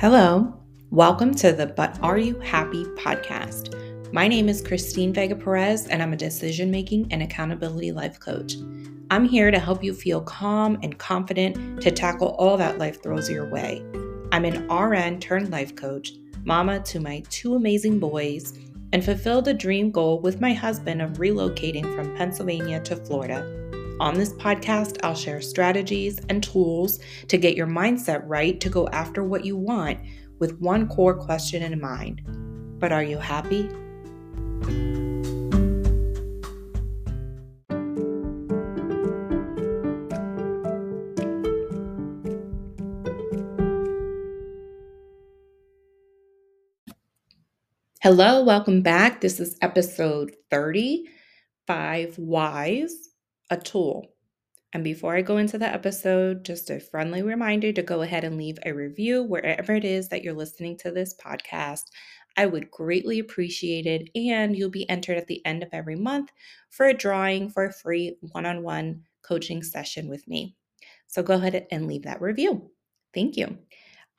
Hello, 0.00 0.58
welcome 0.88 1.34
to 1.34 1.52
the 1.52 1.66
But 1.66 1.98
Are 2.02 2.16
You 2.16 2.38
Happy 2.40 2.84
podcast. 2.84 3.74
My 4.14 4.28
name 4.28 4.48
is 4.48 4.62
Christine 4.62 5.12
Vega 5.12 5.36
Perez, 5.36 5.88
and 5.88 6.02
I'm 6.02 6.14
a 6.14 6.16
decision 6.16 6.70
making 6.70 7.12
and 7.12 7.22
accountability 7.22 7.92
life 7.92 8.18
coach. 8.18 8.54
I'm 9.10 9.26
here 9.26 9.50
to 9.50 9.58
help 9.58 9.84
you 9.84 9.92
feel 9.92 10.22
calm 10.22 10.78
and 10.82 10.96
confident 10.96 11.82
to 11.82 11.90
tackle 11.90 12.28
all 12.38 12.56
that 12.56 12.78
life 12.78 13.02
throws 13.02 13.28
your 13.28 13.50
way. 13.50 13.84
I'm 14.32 14.46
an 14.46 14.66
RN 14.68 15.20
turned 15.20 15.50
life 15.50 15.76
coach, 15.76 16.12
mama 16.44 16.80
to 16.80 16.98
my 16.98 17.22
two 17.28 17.54
amazing 17.54 17.98
boys, 17.98 18.58
and 18.94 19.04
fulfilled 19.04 19.48
a 19.48 19.52
dream 19.52 19.90
goal 19.90 20.18
with 20.22 20.40
my 20.40 20.54
husband 20.54 21.02
of 21.02 21.18
relocating 21.18 21.94
from 21.94 22.16
Pennsylvania 22.16 22.80
to 22.84 22.96
Florida. 22.96 23.59
On 24.00 24.14
this 24.14 24.32
podcast, 24.32 24.96
I'll 25.02 25.14
share 25.14 25.42
strategies 25.42 26.18
and 26.30 26.42
tools 26.42 27.00
to 27.28 27.36
get 27.36 27.54
your 27.54 27.66
mindset 27.66 28.22
right 28.24 28.58
to 28.58 28.70
go 28.70 28.88
after 28.88 29.22
what 29.22 29.44
you 29.44 29.58
want 29.58 29.98
with 30.38 30.58
one 30.58 30.88
core 30.88 31.12
question 31.12 31.62
in 31.62 31.78
mind. 31.78 32.22
But 32.80 32.92
are 32.92 33.02
you 33.02 33.18
happy? 33.18 33.68
Hello, 48.00 48.42
welcome 48.42 48.80
back. 48.80 49.20
This 49.20 49.40
is 49.40 49.58
episode 49.60 50.34
30 50.50 51.04
Five 51.66 52.16
Whys 52.16 53.09
a 53.50 53.56
tool. 53.56 54.14
And 54.72 54.84
before 54.84 55.16
I 55.16 55.22
go 55.22 55.36
into 55.38 55.58
the 55.58 55.66
episode, 55.66 56.44
just 56.44 56.70
a 56.70 56.80
friendly 56.80 57.22
reminder 57.22 57.72
to 57.72 57.82
go 57.82 58.02
ahead 58.02 58.24
and 58.24 58.38
leave 58.38 58.58
a 58.64 58.72
review 58.72 59.22
wherever 59.22 59.74
it 59.74 59.84
is 59.84 60.08
that 60.10 60.22
you're 60.22 60.34
listening 60.34 60.76
to 60.78 60.92
this 60.92 61.14
podcast. 61.14 61.84
I 62.36 62.46
would 62.46 62.70
greatly 62.70 63.18
appreciate 63.18 63.86
it. 63.86 64.10
And 64.14 64.56
you'll 64.56 64.70
be 64.70 64.88
entered 64.88 65.18
at 65.18 65.26
the 65.26 65.44
end 65.46 65.62
of 65.62 65.70
every 65.72 65.96
month 65.96 66.30
for 66.70 66.86
a 66.86 66.94
drawing 66.94 67.50
for 67.50 67.64
a 67.64 67.72
free 67.72 68.16
one 68.32 68.46
on 68.46 68.62
one 68.62 69.04
coaching 69.22 69.62
session 69.62 70.08
with 70.08 70.28
me. 70.28 70.56
So 71.08 71.22
go 71.22 71.34
ahead 71.34 71.66
and 71.70 71.86
leave 71.88 72.04
that 72.04 72.20
review. 72.22 72.70
Thank 73.12 73.36
you. 73.36 73.58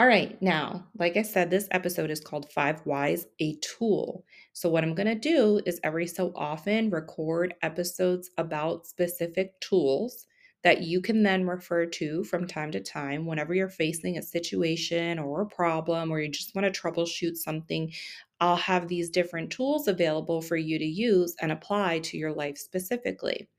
All 0.00 0.06
right, 0.06 0.40
now, 0.40 0.86
like 0.98 1.18
I 1.18 1.22
said, 1.22 1.50
this 1.50 1.68
episode 1.72 2.10
is 2.10 2.20
called 2.20 2.50
Five 2.52 2.80
Whys, 2.86 3.26
a 3.38 3.56
Tool. 3.56 4.24
So, 4.54 4.70
what 4.70 4.82
I'm 4.82 4.94
going 4.94 5.08
to 5.08 5.14
do 5.14 5.60
is 5.66 5.78
every 5.84 6.06
so 6.06 6.32
often 6.34 6.88
record 6.88 7.52
episodes 7.60 8.30
about 8.38 8.86
specific 8.86 9.60
tools 9.60 10.24
that 10.64 10.80
you 10.80 11.02
can 11.02 11.22
then 11.22 11.46
refer 11.46 11.84
to 11.84 12.24
from 12.24 12.46
time 12.46 12.70
to 12.70 12.80
time 12.80 13.26
whenever 13.26 13.52
you're 13.52 13.68
facing 13.68 14.16
a 14.16 14.22
situation 14.22 15.18
or 15.18 15.42
a 15.42 15.46
problem 15.54 16.10
or 16.10 16.18
you 16.18 16.30
just 16.30 16.54
want 16.54 16.64
to 16.64 16.80
troubleshoot 16.80 17.36
something. 17.36 17.92
I'll 18.40 18.56
have 18.56 18.88
these 18.88 19.10
different 19.10 19.50
tools 19.50 19.86
available 19.86 20.40
for 20.40 20.56
you 20.56 20.78
to 20.78 20.86
use 20.86 21.36
and 21.42 21.52
apply 21.52 21.98
to 22.04 22.16
your 22.16 22.32
life 22.32 22.56
specifically. 22.56 23.50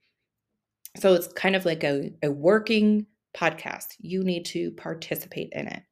So, 0.98 1.14
it's 1.14 1.32
kind 1.34 1.56
of 1.56 1.66
like 1.66 1.84
a, 1.84 2.10
a 2.24 2.32
working 2.32 3.06
podcast. 3.38 3.90
You 4.00 4.24
need 4.24 4.46
to 4.46 4.72
participate 4.72 5.50
in 5.52 5.68
it. 5.68 5.84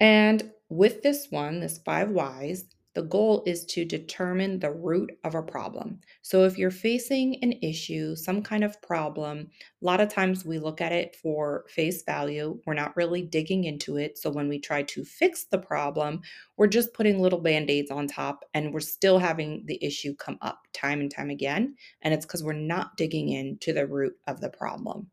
And 0.00 0.52
with 0.68 1.02
this 1.02 1.28
one, 1.30 1.60
this 1.60 1.78
five 1.78 2.10
whys, 2.10 2.66
the 2.94 3.02
goal 3.02 3.42
is 3.44 3.64
to 3.66 3.84
determine 3.84 4.60
the 4.60 4.70
root 4.70 5.18
of 5.24 5.34
a 5.34 5.42
problem. 5.42 6.00
So, 6.22 6.44
if 6.44 6.56
you're 6.56 6.70
facing 6.70 7.42
an 7.42 7.54
issue, 7.60 8.14
some 8.14 8.40
kind 8.40 8.62
of 8.62 8.80
problem, 8.82 9.50
a 9.82 9.84
lot 9.84 10.00
of 10.00 10.08
times 10.08 10.44
we 10.44 10.60
look 10.60 10.80
at 10.80 10.92
it 10.92 11.16
for 11.16 11.64
face 11.68 12.04
value. 12.04 12.60
We're 12.66 12.74
not 12.74 12.96
really 12.96 13.22
digging 13.22 13.64
into 13.64 13.96
it. 13.96 14.16
So, 14.16 14.30
when 14.30 14.48
we 14.48 14.60
try 14.60 14.82
to 14.84 15.04
fix 15.04 15.44
the 15.44 15.58
problem, 15.58 16.22
we're 16.56 16.68
just 16.68 16.94
putting 16.94 17.20
little 17.20 17.40
band 17.40 17.68
aids 17.68 17.90
on 17.90 18.06
top 18.06 18.44
and 18.54 18.72
we're 18.72 18.80
still 18.80 19.18
having 19.18 19.64
the 19.66 19.84
issue 19.84 20.14
come 20.14 20.38
up 20.40 20.60
time 20.72 21.00
and 21.00 21.10
time 21.10 21.30
again. 21.30 21.74
And 22.02 22.14
it's 22.14 22.24
because 22.24 22.44
we're 22.44 22.52
not 22.52 22.96
digging 22.96 23.28
into 23.28 23.72
the 23.72 23.88
root 23.88 24.14
of 24.28 24.40
the 24.40 24.50
problem. 24.50 25.10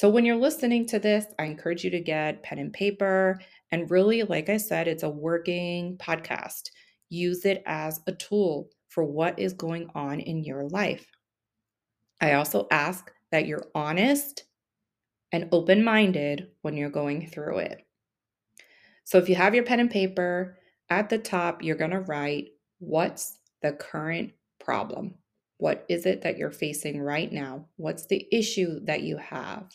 So, 0.00 0.08
when 0.08 0.24
you're 0.24 0.34
listening 0.34 0.86
to 0.86 0.98
this, 0.98 1.26
I 1.38 1.44
encourage 1.44 1.84
you 1.84 1.90
to 1.90 2.00
get 2.00 2.42
pen 2.42 2.58
and 2.58 2.72
paper 2.72 3.38
and 3.70 3.90
really, 3.90 4.22
like 4.22 4.48
I 4.48 4.56
said, 4.56 4.88
it's 4.88 5.02
a 5.02 5.10
working 5.10 5.98
podcast. 5.98 6.70
Use 7.10 7.44
it 7.44 7.62
as 7.66 8.00
a 8.06 8.12
tool 8.12 8.70
for 8.88 9.04
what 9.04 9.38
is 9.38 9.52
going 9.52 9.90
on 9.94 10.20
in 10.20 10.42
your 10.42 10.66
life. 10.70 11.04
I 12.18 12.32
also 12.32 12.66
ask 12.70 13.12
that 13.30 13.46
you're 13.46 13.66
honest 13.74 14.44
and 15.32 15.50
open 15.52 15.84
minded 15.84 16.48
when 16.62 16.78
you're 16.78 16.88
going 16.88 17.26
through 17.26 17.58
it. 17.58 17.86
So 19.04 19.18
if 19.18 19.28
you 19.28 19.34
have 19.34 19.54
your 19.54 19.64
pen 19.64 19.80
and 19.80 19.90
paper, 19.90 20.56
at 20.88 21.10
the 21.10 21.18
top, 21.18 21.62
you're 21.62 21.76
going 21.76 21.90
to 21.90 22.00
write 22.00 22.52
what's 22.78 23.36
the 23.60 23.72
current 23.72 24.32
problem? 24.60 25.16
What 25.58 25.84
is 25.90 26.06
it 26.06 26.22
that 26.22 26.38
you're 26.38 26.50
facing 26.50 27.02
right 27.02 27.30
now? 27.30 27.66
What's 27.76 28.06
the 28.06 28.26
issue 28.32 28.80
that 28.86 29.02
you 29.02 29.18
have? 29.18 29.70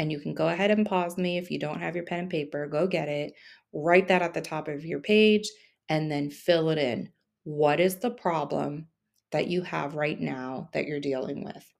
And 0.00 0.10
you 0.10 0.18
can 0.18 0.32
go 0.32 0.48
ahead 0.48 0.70
and 0.70 0.86
pause 0.86 1.18
me 1.18 1.36
if 1.36 1.50
you 1.50 1.58
don't 1.58 1.82
have 1.82 1.94
your 1.94 2.06
pen 2.06 2.20
and 2.20 2.30
paper, 2.30 2.66
go 2.66 2.86
get 2.86 3.06
it, 3.06 3.34
write 3.74 4.08
that 4.08 4.22
at 4.22 4.32
the 4.32 4.40
top 4.40 4.66
of 4.66 4.82
your 4.82 5.00
page, 5.00 5.46
and 5.90 6.10
then 6.10 6.30
fill 6.30 6.70
it 6.70 6.78
in. 6.78 7.10
What 7.44 7.80
is 7.80 7.96
the 7.96 8.10
problem 8.10 8.86
that 9.30 9.48
you 9.48 9.60
have 9.60 9.96
right 9.96 10.18
now 10.18 10.70
that 10.72 10.86
you're 10.86 11.00
dealing 11.00 11.44
with? 11.44 11.70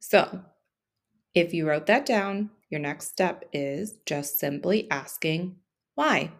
So, 0.00 0.42
if 1.34 1.54
you 1.54 1.66
wrote 1.66 1.86
that 1.86 2.04
down, 2.04 2.50
your 2.68 2.80
next 2.80 3.08
step 3.08 3.46
is 3.50 4.00
just 4.04 4.38
simply 4.38 4.86
asking 4.90 5.56
why. 5.94 6.30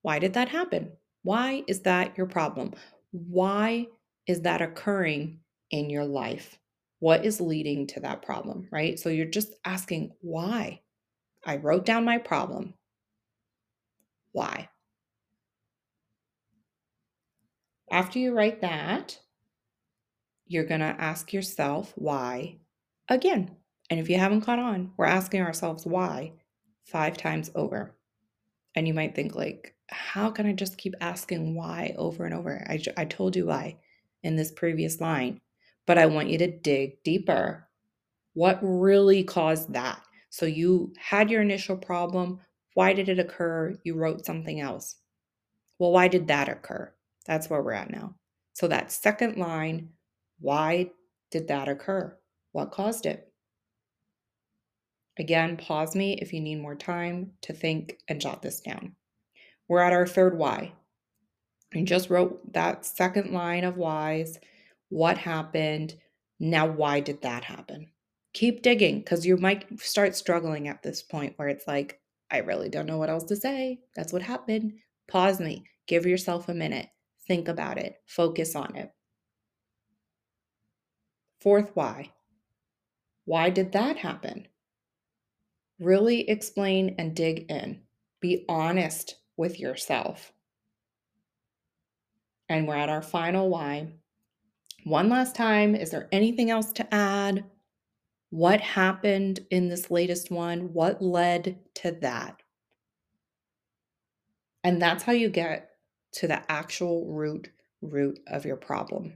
Why 0.00 0.20
did 0.20 0.32
that 0.32 0.48
happen? 0.48 0.92
Why 1.22 1.64
is 1.66 1.80
that 1.80 2.16
your 2.16 2.28
problem? 2.28 2.72
Why 3.10 3.88
is 4.26 4.40
that 4.40 4.62
occurring 4.62 5.40
in 5.70 5.90
your 5.90 6.06
life? 6.06 6.56
What 7.00 7.24
is 7.24 7.40
leading 7.40 7.86
to 7.88 8.00
that 8.00 8.22
problem, 8.22 8.68
right? 8.70 8.98
So 8.98 9.08
you're 9.08 9.26
just 9.26 9.54
asking 9.64 10.12
why. 10.20 10.82
I 11.44 11.56
wrote 11.56 11.86
down 11.86 12.04
my 12.04 12.18
problem. 12.18 12.74
Why? 14.32 14.68
After 17.90 18.18
you 18.18 18.34
write 18.34 18.60
that, 18.60 19.18
you're 20.46 20.64
going 20.64 20.80
to 20.80 20.86
ask 20.86 21.32
yourself 21.32 21.92
why 21.96 22.58
again. 23.08 23.56
And 23.88 23.98
if 23.98 24.08
you 24.08 24.18
haven't 24.18 24.42
caught 24.42 24.58
on, 24.58 24.92
we're 24.96 25.06
asking 25.06 25.42
ourselves 25.42 25.84
why 25.86 26.32
five 26.84 27.16
times 27.16 27.50
over. 27.54 27.96
And 28.76 28.86
you 28.86 28.94
might 28.94 29.16
think, 29.16 29.34
like, 29.34 29.74
how 29.88 30.30
can 30.30 30.46
I 30.46 30.52
just 30.52 30.78
keep 30.78 30.94
asking 31.00 31.56
why 31.56 31.94
over 31.98 32.24
and 32.24 32.34
over? 32.34 32.64
I, 32.68 32.80
I 32.96 33.04
told 33.04 33.34
you 33.34 33.46
why 33.46 33.78
in 34.22 34.36
this 34.36 34.52
previous 34.52 35.00
line 35.00 35.40
but 35.90 35.98
I 35.98 36.06
want 36.06 36.28
you 36.30 36.38
to 36.38 36.46
dig 36.46 37.02
deeper. 37.02 37.68
What 38.34 38.60
really 38.62 39.24
caused 39.24 39.72
that? 39.72 40.00
So 40.28 40.46
you 40.46 40.92
had 40.96 41.28
your 41.28 41.42
initial 41.42 41.76
problem. 41.76 42.38
Why 42.74 42.92
did 42.92 43.08
it 43.08 43.18
occur? 43.18 43.76
You 43.82 43.96
wrote 43.96 44.24
something 44.24 44.60
else. 44.60 44.94
Well, 45.80 45.90
why 45.90 46.06
did 46.06 46.28
that 46.28 46.48
occur? 46.48 46.94
That's 47.26 47.50
where 47.50 47.60
we're 47.60 47.72
at 47.72 47.90
now. 47.90 48.14
So 48.52 48.68
that 48.68 48.92
second 48.92 49.36
line, 49.36 49.88
why 50.38 50.92
did 51.32 51.48
that 51.48 51.66
occur? 51.66 52.16
What 52.52 52.70
caused 52.70 53.04
it? 53.04 53.32
Again, 55.18 55.56
pause 55.56 55.96
me 55.96 56.12
if 56.22 56.32
you 56.32 56.40
need 56.40 56.62
more 56.62 56.76
time 56.76 57.32
to 57.42 57.52
think 57.52 57.98
and 58.06 58.20
jot 58.20 58.42
this 58.42 58.60
down. 58.60 58.94
We're 59.66 59.80
at 59.80 59.92
our 59.92 60.06
third 60.06 60.38
why. 60.38 60.70
I 61.74 61.82
just 61.82 62.10
wrote 62.10 62.52
that 62.52 62.86
second 62.86 63.32
line 63.32 63.64
of 63.64 63.76
whys 63.76 64.38
what 64.90 65.16
happened? 65.16 65.94
Now, 66.38 66.66
why 66.66 67.00
did 67.00 67.22
that 67.22 67.44
happen? 67.44 67.90
Keep 68.34 68.62
digging 68.62 68.98
because 68.98 69.26
you 69.26 69.36
might 69.36 69.80
start 69.80 70.14
struggling 70.14 70.68
at 70.68 70.82
this 70.82 71.02
point 71.02 71.34
where 71.36 71.48
it's 71.48 71.66
like, 71.66 72.00
I 72.30 72.38
really 72.38 72.68
don't 72.68 72.86
know 72.86 72.98
what 72.98 73.10
else 73.10 73.24
to 73.24 73.36
say. 73.36 73.80
That's 73.96 74.12
what 74.12 74.22
happened. 74.22 74.74
Pause 75.08 75.40
me, 75.40 75.64
give 75.86 76.06
yourself 76.06 76.48
a 76.48 76.54
minute, 76.54 76.88
think 77.26 77.48
about 77.48 77.78
it, 77.78 77.96
focus 78.06 78.54
on 78.54 78.76
it. 78.76 78.92
Fourth, 81.40 81.70
why? 81.74 82.12
Why 83.24 83.50
did 83.50 83.72
that 83.72 83.96
happen? 83.96 84.46
Really 85.78 86.28
explain 86.28 86.94
and 86.98 87.16
dig 87.16 87.50
in. 87.50 87.80
Be 88.20 88.44
honest 88.48 89.16
with 89.36 89.58
yourself. 89.58 90.32
And 92.48 92.68
we're 92.68 92.76
at 92.76 92.90
our 92.90 93.02
final 93.02 93.48
why. 93.48 93.94
One 94.90 95.08
last 95.08 95.36
time, 95.36 95.74
is 95.76 95.90
there 95.90 96.08
anything 96.12 96.50
else 96.50 96.72
to 96.74 96.94
add? 96.94 97.44
What 98.30 98.60
happened 98.60 99.40
in 99.50 99.68
this 99.68 99.90
latest 99.90 100.30
one? 100.32 100.72
What 100.74 101.02
led 101.02 101.58
to 101.76 101.92
that? 102.02 102.42
And 104.64 104.80
that's 104.80 105.02
how 105.04 105.12
you 105.12 105.28
get 105.30 105.70
to 106.12 106.26
the 106.28 106.50
actual 106.50 107.06
root 107.06 107.50
root 107.82 108.20
of 108.26 108.44
your 108.46 108.56
problem. 108.56 109.14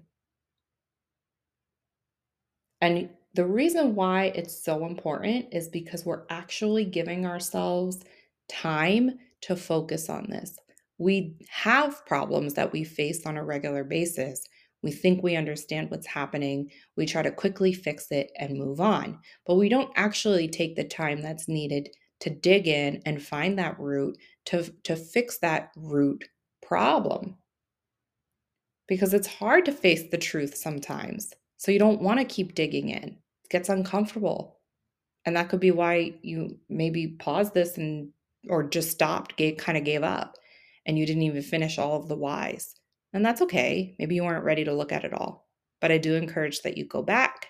And 2.80 3.10
The 3.34 3.46
reason 3.46 3.96
why 3.96 4.26
it's 4.36 4.54
so 4.64 4.86
important 4.86 5.46
is 5.52 5.68
because 5.68 6.06
we're 6.06 6.24
actually 6.30 6.84
giving 6.84 7.26
ourselves 7.26 8.00
time 8.48 9.18
to 9.42 9.56
focus 9.56 10.08
on 10.08 10.30
this. 10.30 10.58
We 10.98 11.36
have 11.50 12.06
problems 12.06 12.54
that 12.54 12.72
we 12.72 12.84
face 12.84 13.26
on 13.26 13.36
a 13.36 13.44
regular 13.44 13.84
basis. 13.84 14.44
We 14.84 14.92
think 14.92 15.22
we 15.22 15.34
understand 15.34 15.90
what's 15.90 16.06
happening. 16.06 16.70
We 16.94 17.06
try 17.06 17.22
to 17.22 17.30
quickly 17.30 17.72
fix 17.72 18.08
it 18.10 18.30
and 18.38 18.58
move 18.58 18.82
on. 18.82 19.18
But 19.46 19.54
we 19.54 19.70
don't 19.70 19.90
actually 19.96 20.46
take 20.46 20.76
the 20.76 20.84
time 20.84 21.22
that's 21.22 21.48
needed 21.48 21.88
to 22.20 22.28
dig 22.28 22.68
in 22.68 23.00
and 23.06 23.22
find 23.22 23.58
that 23.58 23.80
root 23.80 24.18
to, 24.46 24.70
to 24.82 24.94
fix 24.94 25.38
that 25.38 25.70
root 25.74 26.28
problem. 26.62 27.38
Because 28.86 29.14
it's 29.14 29.26
hard 29.26 29.64
to 29.64 29.72
face 29.72 30.10
the 30.10 30.18
truth 30.18 30.54
sometimes. 30.54 31.32
So 31.56 31.72
you 31.72 31.78
don't 31.78 32.02
want 32.02 32.20
to 32.20 32.26
keep 32.26 32.54
digging 32.54 32.90
in 32.90 33.16
it 33.44 33.50
gets 33.50 33.70
uncomfortable. 33.70 34.60
And 35.24 35.34
that 35.36 35.48
could 35.48 35.60
be 35.60 35.70
why 35.70 36.12
you 36.20 36.58
maybe 36.68 37.06
paused 37.06 37.54
this 37.54 37.78
and 37.78 38.10
or 38.50 38.64
just 38.64 38.90
stopped, 38.90 39.38
gave 39.38 39.56
kind 39.56 39.78
of 39.78 39.84
gave 39.84 40.02
up 40.02 40.34
and 40.84 40.98
you 40.98 41.06
didn't 41.06 41.22
even 41.22 41.40
finish 41.40 41.78
all 41.78 41.96
of 41.96 42.08
the 42.08 42.16
whys. 42.16 42.74
And 43.14 43.24
that's 43.24 43.40
okay. 43.42 43.94
Maybe 43.98 44.16
you 44.16 44.24
weren't 44.24 44.44
ready 44.44 44.64
to 44.64 44.74
look 44.74 44.92
at 44.92 45.04
it 45.04 45.14
all. 45.14 45.48
But 45.80 45.92
I 45.92 45.98
do 45.98 46.14
encourage 46.14 46.62
that 46.62 46.76
you 46.76 46.84
go 46.84 47.00
back 47.00 47.46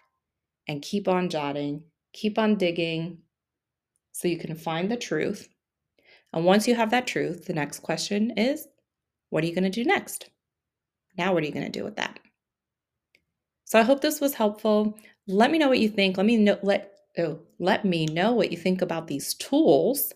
and 0.69 0.83
keep 0.83 1.09
on 1.09 1.31
jotting, 1.31 1.83
keep 2.13 2.39
on 2.39 2.57
digging 2.57 3.19
so 4.13 4.29
you 4.29 4.39
can 4.39 4.55
find 4.55 4.91
the 4.91 4.97
truth. 4.97 5.49
And 6.33 6.45
once 6.45 6.69
you 6.69 6.75
have 6.75 6.91
that 6.91 7.07
truth, 7.07 7.47
the 7.47 7.55
next 7.55 7.81
question 7.81 8.33
is 8.37 8.69
what 9.31 9.43
are 9.43 9.47
you 9.47 9.55
going 9.55 9.65
to 9.65 9.71
do 9.71 9.85
next? 9.85 10.31
Now, 11.17 11.33
what 11.33 11.43
are 11.43 11.47
you 11.47 11.53
going 11.53 11.71
to 11.71 11.79
do 11.79 11.85
with 11.85 11.97
that? 11.97 12.21
So 13.65 13.79
I 13.79 13.83
hope 13.83 14.03
this 14.03 14.21
was 14.21 14.35
helpful. 14.35 14.99
Let 15.27 15.51
me 15.51 15.59
know 15.59 15.69
what 15.69 15.79
you 15.79 15.89
think. 15.89 16.17
Let 16.17 16.27
me 16.27 16.37
know 16.37 16.59
let 16.63 16.93
oh, 17.19 17.41
let 17.59 17.85
me 17.85 18.07
know 18.07 18.33
what 18.33 18.53
you 18.53 18.59
think 18.59 18.83
about 18.83 19.07
these 19.07 19.35
tools 19.35 20.13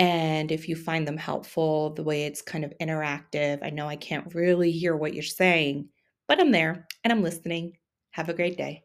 and 0.00 0.52
if 0.52 0.68
you 0.68 0.76
find 0.76 1.08
them 1.08 1.18
helpful, 1.18 1.92
the 1.94 2.04
way 2.04 2.24
it's 2.26 2.42
kind 2.42 2.64
of 2.64 2.74
interactive. 2.80 3.60
I 3.64 3.70
know 3.70 3.88
I 3.88 3.96
can't 3.96 4.34
really 4.34 4.72
hear 4.72 4.96
what 4.96 5.14
you're 5.14 5.22
saying, 5.24 5.90
but 6.28 6.40
I'm 6.40 6.52
there 6.52 6.88
and 7.04 7.12
I'm 7.12 7.22
listening. 7.22 7.78
Have 8.12 8.30
a 8.30 8.34
great 8.34 8.58
day. 8.58 8.84